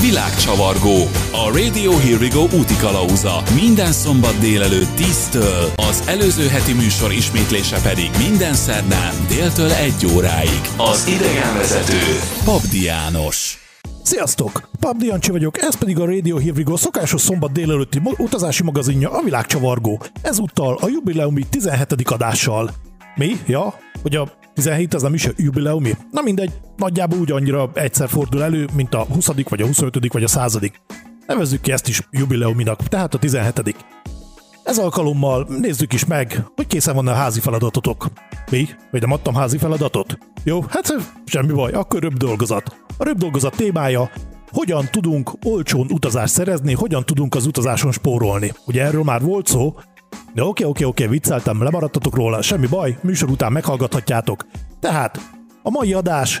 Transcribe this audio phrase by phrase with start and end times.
[0.00, 0.96] Világcsavargó.
[1.32, 3.42] A Radio Here We Go úti kalauza.
[3.54, 10.60] Minden szombat délelőtt 10-től, az előző heti műsor ismétlése pedig minden szerdán déltől 1 óráig.
[10.76, 12.00] Az idegenvezető
[12.44, 13.58] Pabdi János.
[14.02, 14.68] Sziasztok!
[14.80, 20.02] Pabdi Jancsi vagyok, ez pedig a Radio Go szokásos szombat délelőtti utazási magazinja, a Világcsavargó.
[20.22, 21.92] Ezúttal a jubileumi 17.
[22.10, 22.70] adással.
[23.14, 23.40] Mi?
[23.46, 23.74] Ja?
[24.02, 25.92] Hogy a 17 az a jubileumi?
[26.10, 29.26] Na mindegy, nagyjából úgy annyira egyszer fordul elő, mint a 20.
[29.48, 30.12] vagy a 25.
[30.12, 30.58] vagy a 100.
[31.26, 33.84] Nevezzük ki ezt is jubileuminak, tehát a 17.
[34.64, 38.06] Ez alkalommal nézzük is meg, hogy készen van a házi feladatotok.
[38.50, 38.68] Mi?
[38.90, 40.18] Vagy nem adtam házi feladatot?
[40.44, 40.94] Jó, hát
[41.24, 42.76] semmi baj, akkor röbb dolgozat.
[42.96, 44.10] A röbb dolgozat témája,
[44.50, 48.52] hogyan tudunk olcsón utazást szerezni, hogyan tudunk az utazáson spórolni.
[48.66, 49.74] Ugye erről már volt szó,
[50.34, 54.46] de oké, oké, oké, vicceltem, lemaradtatok róla, semmi baj, műsor után meghallgathatjátok.
[54.80, 55.20] Tehát
[55.62, 56.40] a mai adás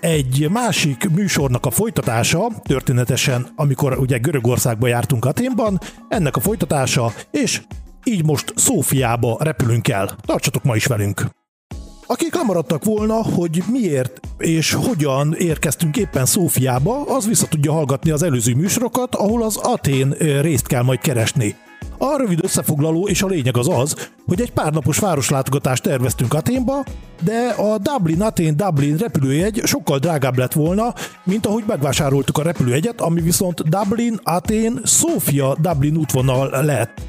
[0.00, 7.62] egy másik műsornak a folytatása, történetesen, amikor ugye Görögországba jártunk Aténban, ennek a folytatása, és
[8.04, 10.16] így most Szófiába repülünk el.
[10.26, 11.26] Tartsatok ma is velünk!
[12.06, 18.22] Akik lemaradtak volna, hogy miért és hogyan érkeztünk éppen Szófiába, az vissza tudja hallgatni az
[18.22, 20.10] előző műsorokat, ahol az Atén
[20.40, 21.56] részt kell majd keresni.
[21.98, 26.84] A rövid összefoglaló és a lényeg az az, hogy egy pár napos városlátogatást terveztünk Aténba,
[27.22, 33.68] de a Dublin-Atén-Dublin repülőjegy sokkal drágább lett volna, mint ahogy megvásároltuk a repülőjegyet, ami viszont
[33.68, 37.00] Dublin-Atén-Sofia-Dublin útvonal lett.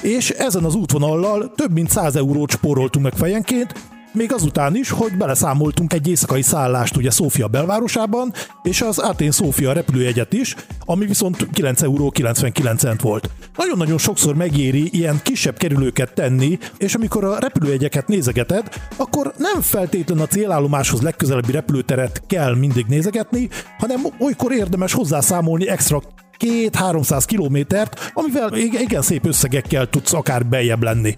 [0.00, 3.72] És ezen az útvonallal több mint 100 eurót spóroltunk meg fejenként,
[4.14, 9.72] még azután is, hogy beleszámoltunk egy éjszakai szállást ugye Szófia belvárosában, és az Atén Szófia
[9.72, 13.30] repülőjegyet is, ami viszont 9 euró 99 cent volt.
[13.56, 20.18] Nagyon-nagyon sokszor megéri ilyen kisebb kerülőket tenni, és amikor a repülőjegyeket nézegeted, akkor nem feltétlen
[20.18, 23.48] a célállomáshoz legközelebbi repülőteret kell mindig nézegetni,
[23.78, 26.02] hanem olykor érdemes hozzászámolni extra
[26.36, 31.14] két 300 kilométert, amivel igen szép összegekkel tudsz akár beljebb lenni.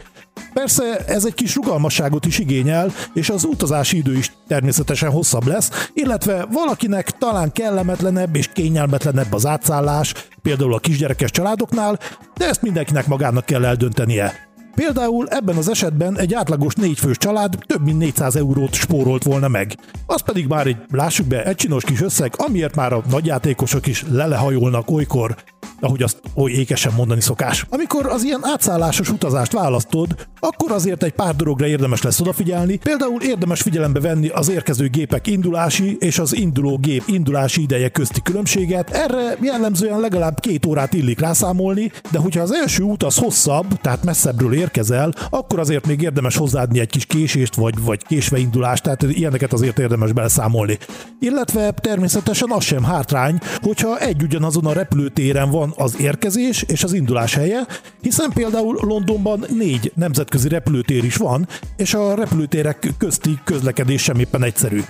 [0.53, 5.89] Persze ez egy kis rugalmasságot is igényel, és az utazási idő is természetesen hosszabb lesz,
[5.95, 11.99] illetve valakinek talán kellemetlenebb és kényelmetlenebb az átszállás, például a kisgyerekes családoknál,
[12.37, 14.46] de ezt mindenkinek magának kell eldöntenie.
[14.77, 19.77] Például ebben az esetben egy átlagos négyfős család több mint 400 eurót spórolt volna meg.
[20.07, 24.05] Az pedig már egy, lássuk be, egy csinos kis összeg, amiért már a nagyjátékosok is
[24.11, 25.37] lelehajolnak olykor
[25.81, 27.67] ahogy azt oly ékesen mondani szokás.
[27.71, 32.77] Amikor az ilyen átszállásos utazást választod, akkor azért egy pár dologra érdemes lesz odafigyelni.
[32.77, 38.23] Például érdemes figyelembe venni az érkező gépek indulási és az induló gép indulási ideje közti
[38.23, 38.91] különbséget.
[38.91, 44.05] Erre jellemzően legalább két órát illik rászámolni, de hogyha az első út az hosszabb, tehát
[44.05, 49.03] messzebbről érkezel, akkor azért még érdemes hozzáadni egy kis késést vagy, vagy késve indulást, tehát
[49.03, 50.79] ilyeneket azért érdemes beleszámolni.
[51.21, 56.93] Illetve természetesen az sem hátrány, hogyha egy ugyanazon a repülőtéren van az érkezés és az
[56.93, 57.67] indulás helye,
[58.01, 64.43] hiszen például Londonban négy nemzetközi repülőtér is van, és a repülőtérek közti közlekedés sem éppen
[64.43, 64.81] egyszerű.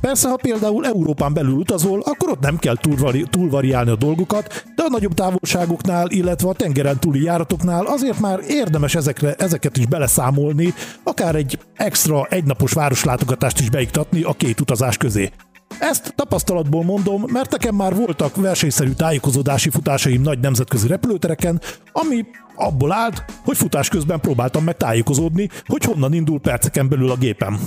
[0.00, 4.82] Persze, ha például Európán belül utazol, akkor ott nem kell túlvari, túlvariálni a dolgokat, de
[4.82, 10.74] a nagyobb távolságoknál, illetve a tengeren túli járatoknál azért már érdemes ezekre, ezeket is beleszámolni,
[11.02, 15.30] akár egy extra egynapos városlátogatást is beiktatni a két utazás közé.
[15.78, 21.60] Ezt tapasztalatból mondom, mert nekem már voltak versenyszerű tájékozódási futásaim nagy nemzetközi repülőtereken,
[21.92, 27.16] ami abból állt, hogy futás közben próbáltam meg tájékozódni, hogy honnan indul perceken belül a
[27.16, 27.58] gépem.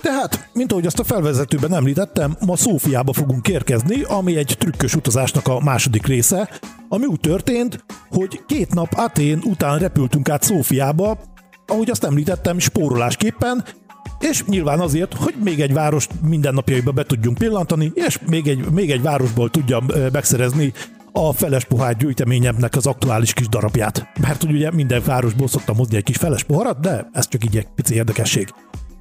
[0.00, 5.48] Tehát, mint ahogy azt a felvezetőben említettem, ma Szófiába fogunk érkezni, ami egy trükkös utazásnak
[5.48, 6.48] a második része,
[6.88, 11.18] ami úgy történt, hogy két nap Atén után repültünk át Szófiába,
[11.66, 13.64] ahogy azt említettem, spórolásképpen,
[14.24, 18.90] és nyilván azért, hogy még egy várost mindennapjaiba be tudjunk pillantani, és még egy, még
[18.90, 20.72] egy városból tudjam megszerezni
[21.12, 24.06] a feles pohár gyűjteményemnek az aktuális kis darabját.
[24.20, 27.56] Mert hogy ugye minden városból szoktam hozni egy kis feles poharat, de ez csak így
[27.56, 28.48] egy pici érdekesség.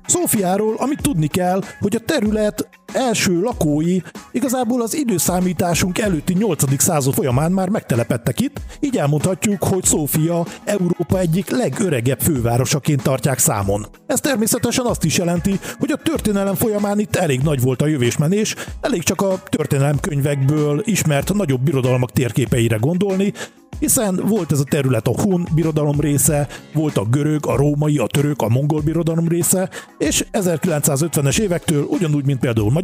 [0.06, 4.00] Szófiáról, amit tudni kell, hogy a terület első lakói
[4.32, 6.82] igazából az időszámításunk előtti 8.
[6.82, 13.86] század folyamán már megtelepettek itt, így elmondhatjuk, hogy Szófia Európa egyik legöregebb fővárosaként tartják számon.
[14.08, 18.56] Ez természetesen azt is jelenti, hogy a történelem folyamán itt elég nagy volt a jövésmenés,
[18.82, 23.34] elég csak a történelemkönyvekből ismert nagyobb birodalmak térképeire gondolni,
[23.80, 28.08] hiszen volt ez a terület a Hun birodalom része, volt a görög, a római, a
[28.08, 32.83] török, a mongol birodalom része, és 1950-es évektől ugyanúgy, mint például Magyarország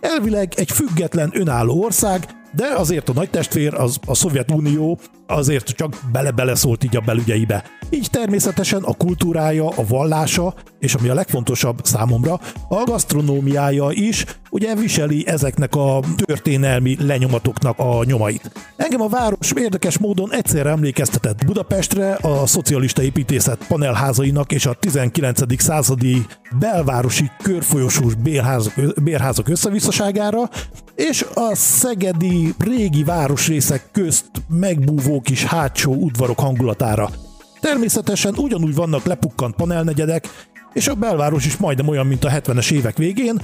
[0.00, 5.96] elvileg egy független önálló ország, de azért a nagy testvér, az a Szovjetunió azért csak
[6.12, 7.64] bele-beleszólt így a belügyeibe.
[7.90, 14.24] Így természetesen a kultúrája, a vallása, és ami a legfontosabb számomra, a gasztronómiája is
[14.54, 18.50] ugye viseli ezeknek a történelmi lenyomatoknak a nyomait.
[18.76, 25.62] Engem a város érdekes módon egyszer emlékeztetett Budapestre, a szocialista építészet panelházainak és a 19.
[25.62, 26.26] századi
[26.58, 30.50] belvárosi körfolyosós bérházak, bérházak összevisszaságára,
[30.94, 37.10] és a szegedi régi városrészek közt megbúvó kis hátsó udvarok hangulatára.
[37.60, 40.28] Természetesen ugyanúgy vannak lepukkant panelnegyedek,
[40.74, 43.40] és a belváros is majdnem olyan, mint a 70-es évek végén,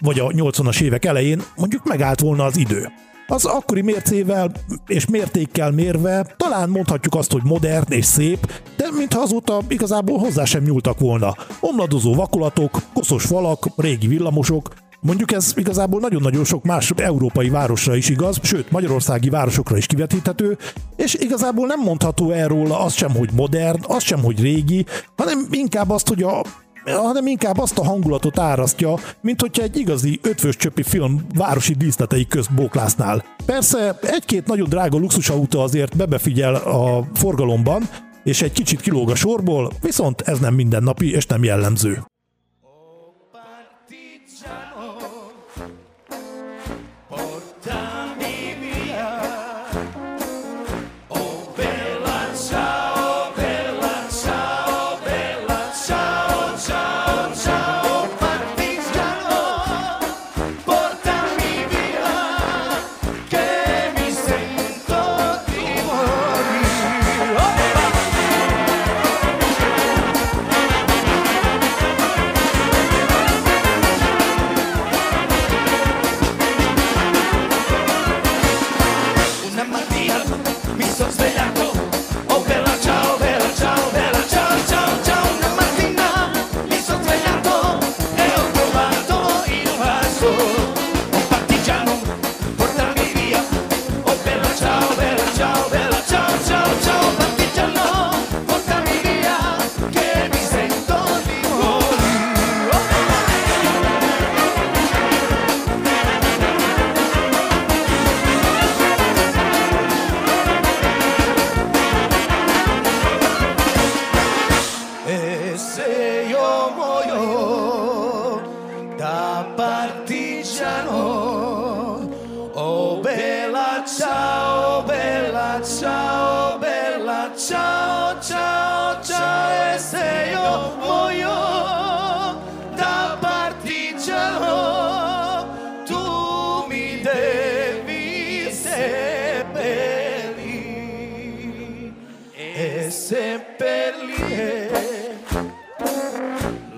[0.00, 2.88] vagy a 80-as évek elején, mondjuk megállt volna az idő.
[3.26, 4.52] Az akkori mércével
[4.86, 10.44] és mértékkel mérve talán mondhatjuk azt, hogy modern és szép, de mintha azóta igazából hozzá
[10.44, 11.36] sem nyúltak volna.
[11.60, 14.68] Omladozó vakolatok, koszos falak, régi villamosok,
[15.00, 20.58] Mondjuk ez igazából nagyon-nagyon sok más európai városra is igaz, sőt magyarországi városokra is kivetíthető,
[20.96, 24.86] és igazából nem mondható erről az sem, hogy modern, az sem, hogy régi,
[25.16, 26.44] hanem inkább azt, hogy a
[26.86, 32.26] hanem inkább azt a hangulatot árasztja, mint hogyha egy igazi ötvös csöpi film városi díszletei
[32.26, 33.24] közt bóklásznál.
[33.46, 37.88] Persze egy-két nagyon drága luxusautó azért bebefigyel a forgalomban,
[38.24, 42.02] és egy kicsit kilóg a sorból, viszont ez nem mindennapi és nem jellemző.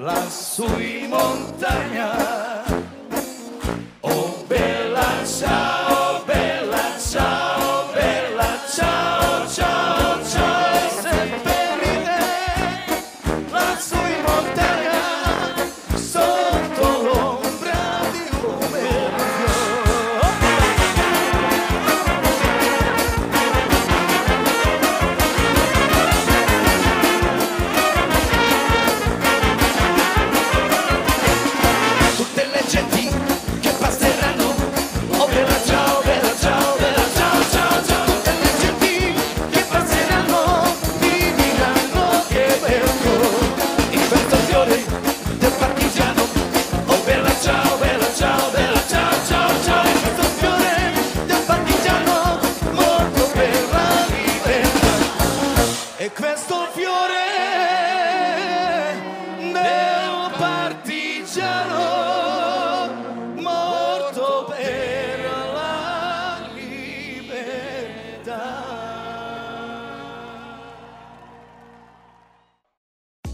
[0.06, 2.25] lassù in montagna.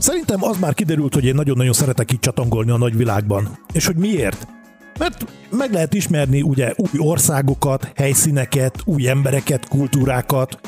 [0.02, 3.58] Szerintem az már kiderült, hogy én nagyon-nagyon szeretek itt csatangolni a nagyvilágban.
[3.72, 4.46] És hogy miért?
[4.98, 10.60] Mert meg lehet ismerni ugye új országokat, helyszíneket, új embereket, kultúrákat,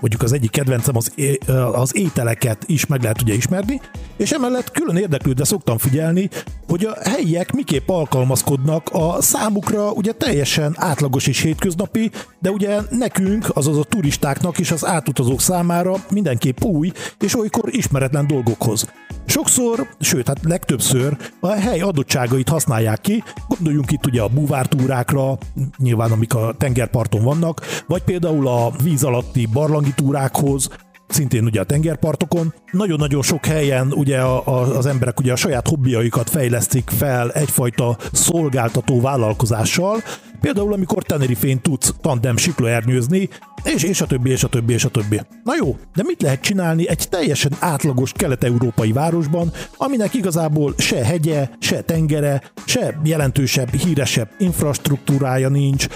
[0.00, 3.80] mondjuk az egyik kedvencem az, é- az ételeket is meg lehet ugye ismerni,
[4.16, 6.28] és emellett külön érdeklődve szoktam figyelni,
[6.68, 13.46] hogy a helyiek miképp alkalmazkodnak a számukra ugye teljesen átlagos és hétköznapi, de ugye nekünk,
[13.54, 18.86] azaz a turistáknak és az átutazók számára mindenképp új és olykor ismeretlen dolgokhoz.
[19.30, 25.38] Sokszor, sőt, hát legtöbbször a hely adottságait használják ki, gondoljunk itt ugye a búvártúrákra,
[25.76, 30.68] nyilván amik a tengerparton vannak, vagy például a víz alatti barlangi túrákhoz,
[31.12, 32.54] szintén ugye a tengerpartokon.
[32.70, 37.96] Nagyon-nagyon sok helyen ugye a, a, az emberek ugye a saját hobbiaikat fejlesztik fel egyfajta
[38.12, 40.02] szolgáltató vállalkozással,
[40.40, 43.28] Például, amikor Tenerifén tudsz tandem siklóernyőzni,
[43.64, 45.20] és, és a többi, és a többi, és a többi.
[45.44, 51.48] Na jó, de mit lehet csinálni egy teljesen átlagos kelet-európai városban, aminek igazából se hegye,
[51.58, 55.86] se tengere, se jelentősebb, híresebb infrastruktúrája nincs,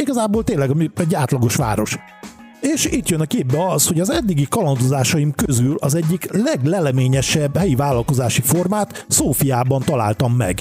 [0.00, 1.96] igazából tényleg egy átlagos város.
[2.72, 7.74] És itt jön a képbe az, hogy az eddigi kalandozásaim közül az egyik legleleményesebb helyi
[7.74, 10.60] vállalkozási formát Szófiában találtam meg.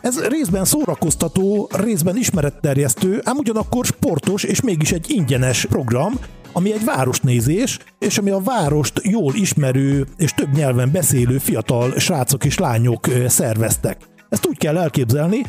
[0.00, 6.12] Ez részben szórakoztató, részben ismeretterjesztő, ám ugyanakkor sportos és mégis egy ingyenes program,
[6.52, 12.44] ami egy városnézés, és ami a várost jól ismerő és több nyelven beszélő fiatal srácok
[12.44, 13.96] és lányok szerveztek.
[14.28, 15.42] Ezt úgy kell elképzelni,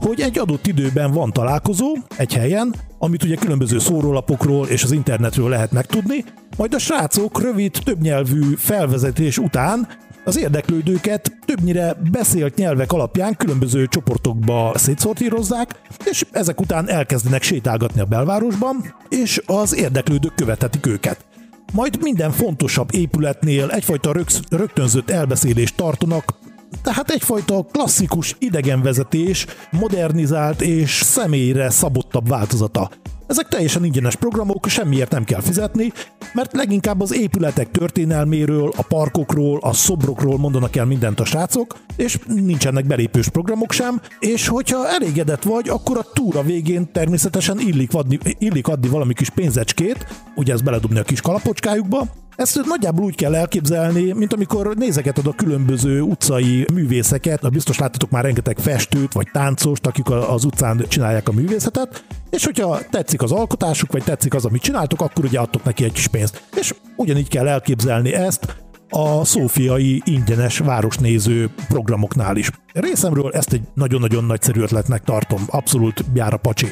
[0.00, 5.48] hogy egy adott időben van találkozó egy helyen, amit ugye különböző szórólapokról és az internetről
[5.48, 6.24] lehet megtudni,
[6.56, 9.88] majd a srácok rövid, többnyelvű felvezetés után
[10.24, 18.04] az érdeklődőket többnyire beszélt nyelvek alapján különböző csoportokba szétszortírozzák, és ezek után elkezdenek sétálgatni a
[18.04, 21.24] belvárosban, és az érdeklődők követetik őket.
[21.72, 24.12] Majd minden fontosabb épületnél egyfajta
[24.50, 26.34] rögtönzött elbeszélést tartanak,
[26.82, 32.90] tehát egyfajta klasszikus idegenvezetés, modernizált és személyre szabottabb változata.
[33.30, 35.92] Ezek teljesen ingyenes programok, semmiért nem kell fizetni,
[36.32, 42.18] mert leginkább az épületek történelméről, a parkokról, a szobrokról mondanak el mindent a srácok, és
[42.26, 48.18] nincsenek belépős programok sem, és hogyha elégedett vagy, akkor a túra végén természetesen illik adni,
[48.38, 52.06] illik adni valami kis pénzecskét, ugye ezt beledobni a kis kalapocskájukba,
[52.40, 58.24] ezt nagyjából úgy kell elképzelni, mint amikor nézegeted a különböző utcai művészeket, biztos láttatok már
[58.24, 63.92] rengeteg festőt vagy táncost, akik az utcán csinálják a művészetet, és hogyha tetszik az alkotásuk,
[63.92, 66.42] vagy tetszik az, amit csináltok, akkor ugye adtok neki egy kis pénzt.
[66.56, 68.56] És ugyanígy kell elképzelni ezt
[68.88, 72.50] a szófiai ingyenes városnéző programoknál is.
[72.72, 76.66] Részemről ezt egy nagyon-nagyon nagyszerű ötletnek tartom, abszolút jár a pacsi.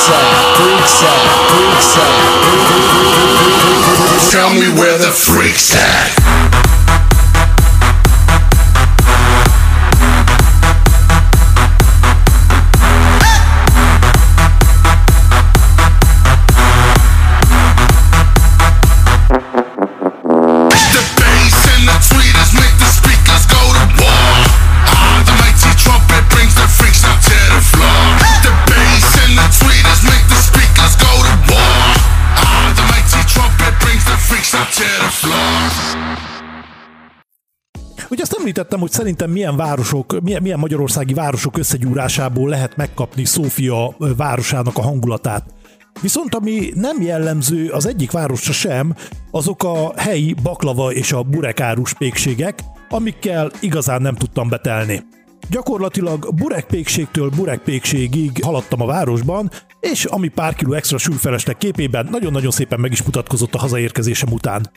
[0.00, 2.16] Freaks at, freaks at, freaks at.
[4.32, 6.29] Tell me where the freaks at.
[38.60, 44.82] Említettem, hogy szerintem milyen városok, milyen, milyen magyarországi városok összegyúrásából lehet megkapni Szófia városának a
[44.82, 45.44] hangulatát.
[46.02, 48.94] Viszont ami nem jellemző az egyik városra sem,
[49.30, 55.02] azok a helyi baklava és a burekárus pékségek, amikkel igazán nem tudtam betelni.
[55.50, 59.50] Gyakorlatilag burekpékségtől burekpékségig haladtam a városban,
[59.80, 64.70] és ami pár kiló extra sülfelesleg képében nagyon-nagyon szépen meg is mutatkozott a hazaérkezésem után.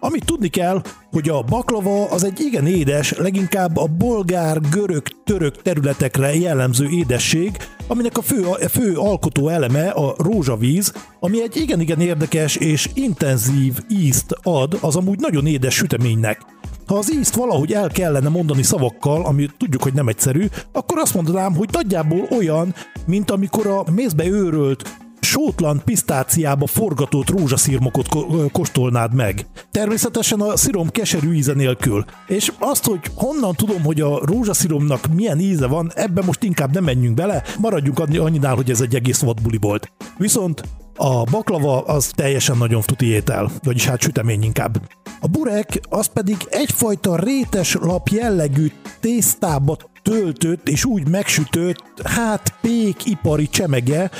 [0.00, 5.62] Amit tudni kell, hogy a baklava az egy igen édes, leginkább a bolgár, görög, török
[5.62, 12.00] területekre jellemző édesség, aminek a fő, a fő alkotó eleme a rózsavíz, ami egy igen-igen
[12.00, 16.40] érdekes és intenzív ízt ad az amúgy nagyon édes süteménynek.
[16.86, 21.14] Ha az ízt valahogy el kellene mondani szavakkal, ami tudjuk, hogy nem egyszerű, akkor azt
[21.14, 22.74] mondanám, hogy nagyjából olyan,
[23.06, 29.46] mint amikor a mézbe őrölt sótlan pisztáciába forgatott rózsaszírmokot ko- kóstolnád meg.
[29.70, 32.04] Természetesen a szirom keserű íze nélkül.
[32.26, 36.84] És azt, hogy honnan tudom, hogy a rózsaszíromnak milyen íze van, ebbe most inkább nem
[36.84, 39.92] menjünk bele, maradjunk annyinál, hogy ez egy egész vadbuli volt.
[40.16, 40.62] Viszont
[40.96, 44.80] a baklava az teljesen nagyon tuti étel, vagyis hát sütemény inkább.
[45.20, 48.70] A burek az pedig egyfajta rétes lap jellegű
[49.00, 54.10] tésztába töltött és úgy megsütött, hát pék ipari csemege,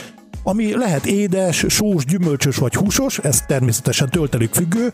[0.48, 4.92] ami lehet édes, sós, gyümölcsös vagy húsos, ez természetesen töltelék függő,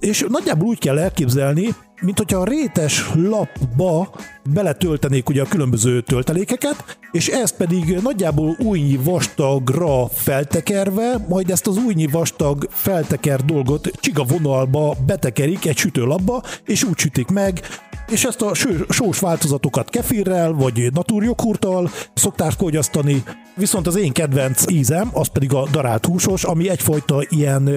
[0.00, 4.14] és nagyjából úgy kell elképzelni, mint hogyha a rétes lapba
[4.52, 11.76] beletöltenék ugye a különböző töltelékeket, és ezt pedig nagyjából újnyi vastagra feltekerve, majd ezt az
[11.76, 17.60] újnyi vastag felteker dolgot csiga vonalba betekerik egy sütőlapba, és úgy sütik meg,
[18.08, 18.54] és ezt a
[18.88, 23.22] sós változatokat kefirrel vagy natúrjoghurttal szokták fogyasztani,
[23.56, 27.68] viszont az én kedvenc ízem, az pedig a darált húsos, ami egyfajta ilyen,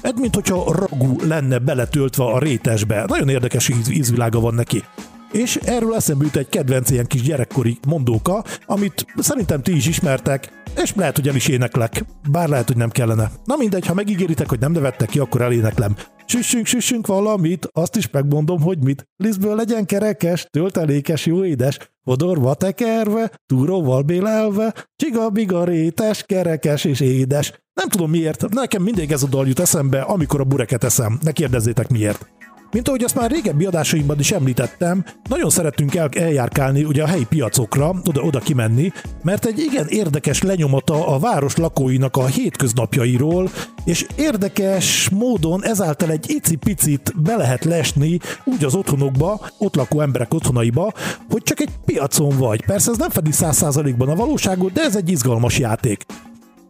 [0.00, 3.04] ez mint hogyha ragú lenne beletöltve a rétesbe.
[3.06, 4.84] Nagyon érdekes íz, ízvilága van neki.
[5.32, 10.59] És erről eszembe jut egy kedvenc ilyen kis gyerekkori mondóka, amit szerintem ti is ismertek,
[10.76, 13.30] és lehet, hogy el is éneklek, bár lehet, hogy nem kellene.
[13.44, 15.96] Na mindegy, ha megígéritek, hogy nem nevettek ki, akkor eléneklem.
[16.26, 19.08] Süssünk, süssünk valamit, azt is megmondom, hogy mit.
[19.16, 27.62] Lisztből legyen kerekes, töltelékes, jó édes, fodorva tekerve, túróval bélelve, csiga-biga rétes, kerekes és édes.
[27.74, 31.18] Nem tudom miért, nekem mindig ez a dal jut eszembe, amikor a bureket eszem.
[31.22, 32.26] Ne kérdezzétek miért.
[32.72, 37.26] Mint ahogy azt már régebbi adásaimban is említettem, nagyon szeretünk el, eljárkálni ugye a helyi
[37.28, 43.50] piacokra, oda-oda kimenni, mert egy igen érdekes lenyomata a város lakóinak a hétköznapjairól,
[43.84, 50.34] és érdekes módon ezáltal egy icipicit be lehet lesni úgy az otthonokba, ott lakó emberek
[50.34, 50.92] otthonaiba,
[51.30, 52.64] hogy csak egy piacon vagy.
[52.64, 56.04] Persze ez nem fedi száz százalékban a valóságot, de ez egy izgalmas játék.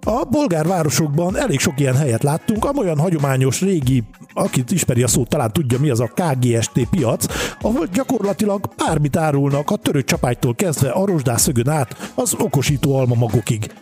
[0.05, 4.03] A bolgár városokban elég sok ilyen helyet láttunk, amolyan hagyományos régi,
[4.41, 7.27] akit ismeri a szót, talán tudja mi az a KGST piac,
[7.61, 13.73] ahol gyakorlatilag bármit árulnak a törő csapágytól kezdve a rozsdászögön át az okosító alma magokig.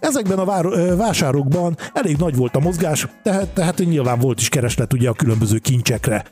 [0.00, 0.64] Ezekben a vár,
[0.96, 5.58] vásárokban elég nagy volt a mozgás, tehát, tehát nyilván volt is kereslet ugye a különböző
[5.58, 6.24] kincsekre.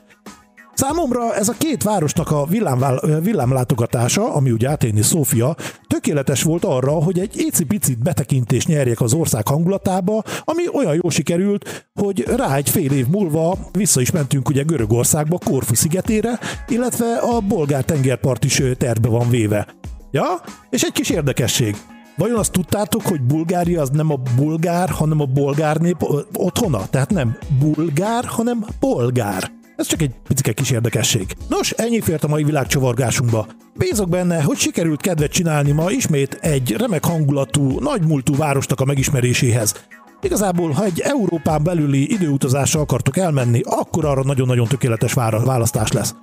[0.79, 5.55] Számomra ez a két városnak a villám, villámlátogatása, ami ugye Aténi Szófia,
[5.87, 11.89] tökéletes volt arra, hogy egy icipicit betekintést nyerjek az ország hangulatába, ami olyan jól sikerült,
[11.93, 17.39] hogy rá egy fél év múlva vissza is mentünk ugye Görögországba, Korfu szigetére, illetve a
[17.39, 19.67] bolgár tengerpart is terve van véve.
[20.11, 21.75] Ja, és egy kis érdekesség.
[22.17, 25.97] Vajon azt tudtátok, hogy Bulgária az nem a bulgár, hanem a bolgár nép
[26.33, 26.89] otthona?
[26.89, 29.57] Tehát nem bulgár, hanem polgár.
[29.79, 31.35] Ez csak egy picike kis érdekesség.
[31.49, 33.47] Nos, ennyi fért a mai világcsavargásunkba.
[33.75, 39.85] Bízok benne, hogy sikerült kedvet csinálni ma ismét egy remek hangulatú, nagymúltú városnak a megismeréséhez.
[40.21, 46.15] Igazából, ha egy Európán belüli időutazásra akartok elmenni, akkor arra nagyon-nagyon tökéletes választás lesz.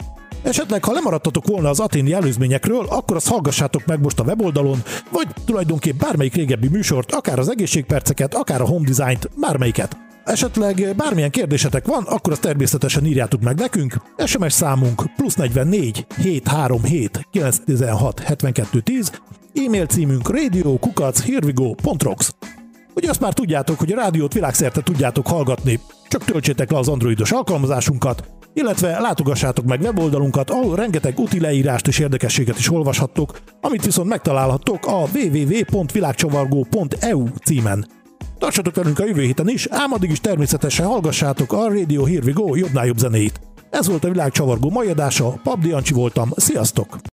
[0.43, 5.27] Esetleg, ha lemaradtatok volna az aténi előzményekről, akkor azt hallgassátok meg most a weboldalon, vagy
[5.45, 10.06] tulajdonképp bármelyik régebbi műsort, akár az egészségperceket, akár a home design-t, bármelyiket.
[10.27, 13.95] Esetleg bármilyen kérdésetek van, akkor azt természetesen írjátok meg nekünk.
[14.25, 19.21] SMS számunk plusz 44 737 916 72 10,
[19.55, 22.31] e-mail címünk radio.kukac.hirvigo.rocks.
[22.95, 27.33] Ugye azt már tudjátok, hogy a rádiót világszerte tudjátok hallgatni, csak töltsétek le az androidos
[27.33, 34.09] alkalmazásunkat, illetve látogassátok meg weboldalunkat, ahol rengeteg úti leírást és érdekességet is olvashattok, amit viszont
[34.09, 37.96] megtalálhattok a www.világcsavargó.eu címen.
[38.39, 42.33] Tartsatok velünk a jövő héten is, ám addig is természetesen hallgassátok a Radio Here We
[42.33, 43.41] Go jobbnál jobb zenét.
[43.71, 47.16] Ez volt a világ csavargó mai adása, Pabdi Ancsi voltam, sziasztok!